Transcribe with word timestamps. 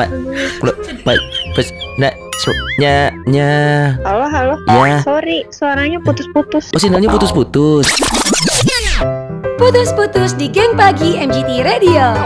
Pak, 0.00 0.08
kulo, 0.64 0.72
Pak, 1.04 1.20
pes, 1.52 1.68
nak, 2.00 2.16
nya, 2.80 3.12
nya. 3.28 3.52
Halo, 4.00 4.24
halo. 4.32 4.54
Ya. 4.88 5.04
Sorry, 5.04 5.44
suaranya 5.52 6.00
putus-putus. 6.00 6.72
Oh, 6.72 6.80
sinyalnya 6.80 7.12
putus-putus. 7.12 7.84
Putus-putus 9.60 10.40
di 10.40 10.48
geng 10.48 10.72
pagi 10.72 11.20
MGT 11.20 11.50
Radio. 11.60 12.16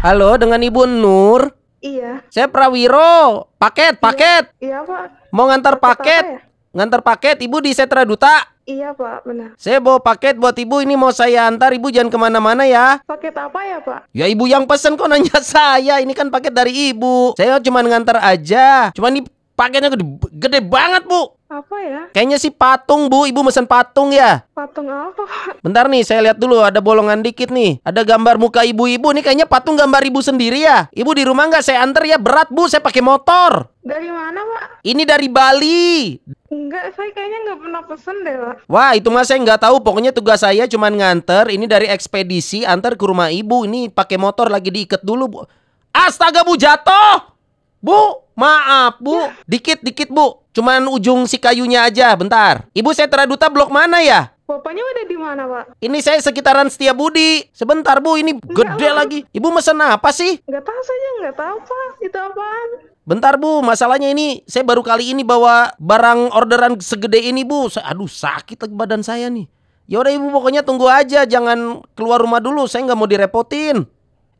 Halo, 0.00 0.40
dengan 0.40 0.64
Ibu 0.64 0.88
Nur. 0.88 1.52
Iya, 1.84 2.24
Saya 2.32 2.48
Prawiro. 2.48 3.52
Paket, 3.60 4.00
paket. 4.00 4.48
iya 4.64 4.80
Pak. 4.80 5.28
Mau 5.28 5.44
ngantar 5.44 5.76
Paket 5.76 6.24
apa 6.24 6.40
paket. 6.40 6.53
Ngantar 6.74 7.06
paket, 7.06 7.38
Ibu 7.38 7.62
di 7.62 7.70
Setra 7.70 8.02
Duta. 8.02 8.50
Iya 8.66 8.90
Pak, 8.98 9.22
benar. 9.22 9.54
Saya 9.54 9.78
bawa 9.78 10.02
paket 10.02 10.34
buat 10.34 10.58
Ibu. 10.58 10.82
Ini 10.82 10.98
mau 10.98 11.14
saya 11.14 11.46
antar. 11.46 11.70
Ibu 11.70 11.94
jangan 11.94 12.10
ke 12.10 12.18
mana-mana 12.18 12.66
ya. 12.66 12.98
Paket 13.06 13.30
apa 13.38 13.62
ya 13.62 13.78
Pak? 13.78 14.10
Ya 14.10 14.26
Ibu 14.26 14.50
yang 14.50 14.66
pesen 14.66 14.98
kok 14.98 15.06
nanya 15.06 15.38
saya. 15.54 16.02
Ini 16.02 16.10
kan 16.18 16.34
paket 16.34 16.50
dari 16.50 16.90
Ibu. 16.90 17.38
Saya 17.38 17.62
cuma 17.62 17.78
ngantar 17.78 18.18
aja. 18.18 18.90
Cuma 18.90 19.06
ini 19.14 19.22
paketnya 19.54 19.86
gede, 19.94 20.02
gede 20.34 20.58
banget, 20.66 21.06
Bu. 21.06 21.30
Apa 21.46 21.76
ya? 21.78 22.02
Kayaknya 22.10 22.38
sih 22.42 22.50
patung, 22.50 23.06
Bu. 23.06 23.28
Ibu 23.30 23.46
mesen 23.46 23.70
patung 23.70 24.10
ya. 24.10 24.42
Patung 24.56 24.90
apa? 24.90 25.22
Bentar 25.62 25.86
nih, 25.86 26.02
saya 26.02 26.26
lihat 26.26 26.40
dulu 26.40 26.58
ada 26.58 26.82
bolongan 26.82 27.22
dikit 27.22 27.54
nih. 27.54 27.78
Ada 27.86 28.02
gambar 28.02 28.40
muka 28.40 28.66
ibu-ibu. 28.66 29.14
Nih 29.14 29.22
kayaknya 29.22 29.46
patung 29.46 29.78
gambar 29.78 30.02
ibu 30.02 30.18
sendiri 30.24 30.64
ya. 30.64 30.90
Ibu 30.90 31.10
di 31.14 31.22
rumah 31.22 31.46
nggak 31.52 31.62
saya 31.62 31.86
antar 31.86 32.02
ya 32.02 32.18
berat 32.18 32.50
bu. 32.50 32.66
Saya 32.66 32.82
pakai 32.82 33.04
motor. 33.04 33.70
Dari 33.84 34.08
mana 34.08 34.40
Pak? 34.40 34.80
Ini 34.88 35.02
dari 35.04 35.28
Bali. 35.28 36.16
Enggak, 36.54 36.94
saya 36.94 37.10
kayaknya 37.10 37.38
nggak 37.50 37.58
pernah 37.66 37.82
pesen 37.82 38.16
deh 38.22 38.36
Pak. 38.38 38.54
Wah 38.70 38.94
itu 38.94 39.08
mah 39.10 39.26
saya 39.26 39.42
nggak 39.42 39.60
tahu. 39.66 39.76
Pokoknya 39.82 40.14
tugas 40.14 40.46
saya 40.46 40.70
cuma 40.70 40.86
nganter. 40.86 41.50
Ini 41.50 41.66
dari 41.66 41.90
ekspedisi 41.90 42.62
antar 42.62 42.94
ke 42.94 43.02
rumah 43.02 43.34
ibu. 43.34 43.66
Ini 43.66 43.90
pakai 43.90 44.14
motor 44.14 44.46
lagi 44.46 44.70
diikat 44.70 45.02
dulu 45.02 45.24
bu. 45.26 45.40
Astaga 45.90 46.46
bu 46.46 46.54
jatuh. 46.54 47.34
Bu, 47.82 48.22
maaf 48.38 49.02
bu. 49.02 49.26
Dikit 49.50 49.82
dikit 49.82 50.10
bu. 50.14 50.42
Cuman 50.54 50.86
ujung 50.86 51.26
si 51.26 51.42
kayunya 51.42 51.90
aja. 51.90 52.14
Bentar. 52.14 52.70
Ibu 52.70 52.94
saya 52.94 53.10
teraduta 53.10 53.50
blok 53.50 53.74
mana 53.74 53.98
ya? 53.98 54.33
Bapaknya 54.44 54.84
udah 54.84 55.04
di 55.08 55.16
mana 55.16 55.42
Pak? 55.48 55.64
Ini 55.80 55.98
saya 56.04 56.20
sekitaran 56.20 56.68
Setia 56.68 56.92
Budi. 56.92 57.48
Sebentar 57.56 57.96
bu, 58.04 58.20
ini 58.20 58.36
gede 58.36 58.88
Bu. 58.92 58.92
lagi. 58.92 59.18
Ibu 59.32 59.48
mesen 59.48 59.80
apa 59.80 60.12
sih? 60.12 60.36
Nggak 60.44 60.64
tahu 60.68 60.80
saja, 60.84 61.08
nggak 61.24 61.36
tahu 61.40 61.56
Pak. 61.64 61.90
Itu 62.04 62.18
apaan? 62.20 62.68
Bentar 63.08 63.40
bu, 63.40 63.64
masalahnya 63.64 64.12
ini 64.12 64.44
saya 64.44 64.64
baru 64.68 64.84
kali 64.84 65.16
ini 65.16 65.24
bawa 65.24 65.72
barang 65.80 66.36
orderan 66.36 66.76
segede 66.76 67.24
ini 67.24 67.40
bu. 67.40 67.72
Aduh 67.72 68.08
sakit 68.08 68.60
lagi 68.60 68.74
badan 68.76 69.00
saya 69.00 69.32
nih. 69.32 69.48
Ya 69.88 70.00
udah 70.00 70.12
ibu 70.12 70.28
pokoknya 70.28 70.60
tunggu 70.60 70.92
aja, 70.92 71.24
jangan 71.24 71.80
keluar 71.96 72.20
rumah 72.20 72.40
dulu. 72.40 72.68
Saya 72.68 72.84
nggak 72.84 72.98
mau 73.00 73.08
direpotin. 73.08 73.88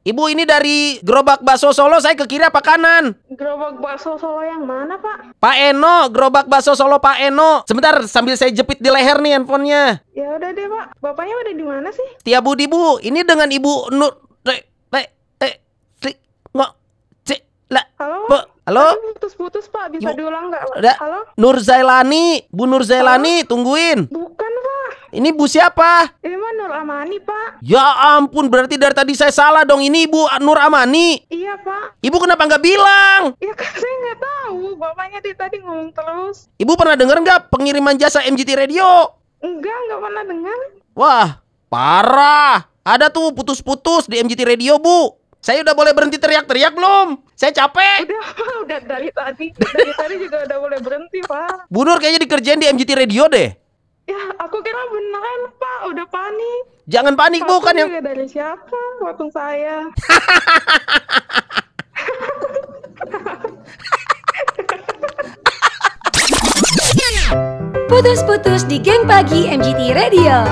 Ibu 0.04 0.28
ini 0.28 0.44
dari 0.44 1.00
gerobak 1.00 1.40
bakso 1.40 1.72
Solo, 1.72 1.96
saya 1.96 2.12
ke 2.12 2.28
kiri 2.28 2.44
apa 2.44 2.60
kanan? 2.60 3.16
Gerobak 3.32 3.80
bakso 3.80 4.20
Solo 4.20 4.44
yang 4.44 4.60
mana 4.62 5.00
Pak? 5.00 5.40
Pak 5.40 5.56
Eno, 5.56 6.12
gerobak 6.12 6.44
bakso 6.44 6.76
Solo 6.76 7.00
Pak 7.00 7.24
Eno. 7.24 7.64
Sebentar 7.64 7.96
sambil 8.04 8.36
saya 8.36 8.52
jepit 8.52 8.76
di 8.76 8.92
leher 8.92 9.16
nih 9.16 9.40
handphonenya. 9.40 10.04
Ya 10.12 10.28
udah 10.30 10.52
deh 10.52 10.68
Pak. 10.68 11.00
Bapaknya 11.00 11.40
udah 11.40 11.54
di 11.56 11.64
mana 11.64 11.88
sih? 11.88 12.04
Tia 12.20 12.44
Budi 12.44 12.68
bu, 12.68 13.00
ini 13.00 13.24
dengan 13.24 13.48
ibu 13.48 13.88
Nur, 13.90 14.12
re, 14.44 14.68
re, 14.92 15.02
eh, 15.40 15.54
tri, 15.96 16.12
ngo, 16.52 16.68
ci, 17.24 17.40
la, 17.72 17.80
Halo? 17.96 18.28
Bu, 18.28 18.36
halo? 18.68 18.84
Putus-putus 19.16 19.72
Pak. 19.72 19.88
Bisa 19.88 20.12
Ibu- 20.12 20.20
diulang 20.20 20.52
nggak 20.52 20.62
Pak? 20.68 20.76
Ada 20.84 20.92
Halo? 21.00 21.20
Nur 21.34 21.56
Zailani, 21.56 22.44
Bu 22.52 22.68
Nur 22.68 22.84
Zailani, 22.84 23.48
tungguin. 23.48 24.12
Bukan 24.12 24.52
Pak. 24.52 25.16
Ini 25.16 25.32
Bu 25.32 25.48
siapa? 25.48 26.12
Ini 26.20 26.36
Nur 26.64 26.72
Amani 26.72 27.20
Pak. 27.20 27.60
Ya 27.60 27.84
ampun, 28.16 28.48
berarti 28.48 28.80
dari 28.80 28.96
tadi 28.96 29.12
saya 29.12 29.28
salah 29.28 29.68
dong. 29.68 29.84
Ini 29.84 30.08
Ibu 30.08 30.40
Nur 30.40 30.56
Amani. 30.56 31.20
Iya 31.28 31.60
Pak. 31.60 32.00
Ibu 32.00 32.16
kenapa 32.16 32.48
nggak 32.48 32.64
bilang? 32.64 33.36
Ya 33.36 33.52
kan 33.52 33.68
saya 33.84 33.94
nggak 34.00 34.18
tahu. 34.24 34.72
Bapaknya 34.80 35.20
di 35.20 35.36
tadi 35.36 35.60
ngomong 35.60 35.92
terus. 35.92 36.48
Ibu 36.56 36.72
pernah 36.72 36.96
denger 36.96 37.20
nggak 37.20 37.40
pengiriman 37.52 38.00
jasa 38.00 38.24
MGT 38.24 38.56
Radio? 38.56 39.12
Enggak, 39.44 39.76
nggak 39.76 40.00
pernah 40.08 40.22
dengar. 40.24 40.58
Wah, 40.96 41.28
parah. 41.68 42.64
Ada 42.80 43.12
tuh 43.12 43.36
putus-putus 43.36 44.08
di 44.08 44.24
MGT 44.24 44.48
Radio, 44.48 44.80
Bu. 44.80 45.20
Saya 45.44 45.60
udah 45.60 45.76
boleh 45.76 45.92
berhenti 45.92 46.16
teriak-teriak 46.16 46.72
belum? 46.72 47.20
Saya 47.36 47.52
capek. 47.52 48.08
Udah 48.08 48.24
udah 48.64 48.78
dari 48.88 49.12
tadi. 49.12 49.52
Dari 49.52 49.92
tadi 49.92 50.14
juga 50.16 50.48
udah 50.48 50.58
boleh 50.64 50.80
berhenti 50.80 51.20
Pak. 51.20 51.68
Bu 51.68 51.84
Nur 51.84 52.00
kayaknya 52.00 52.24
dikerjain 52.24 52.56
di 52.56 52.72
MGT 52.72 52.96
Radio 52.96 53.28
deh. 53.28 53.52
Udah 56.04 56.20
panik. 56.20 56.62
Jangan 56.84 57.16
panik, 57.16 57.40
Bu. 57.48 57.64
Patung 57.64 57.64
Kan 57.64 57.80
yang... 57.80 57.88
dari 58.04 58.28
siapa? 58.28 58.76
Patung 59.00 59.32
saya. 59.32 59.88
Putus-putus 67.88 68.68
di 68.68 68.84
geng 68.84 69.08
pagi 69.08 69.48
MGT 69.48 69.96
Radio. 69.96 70.44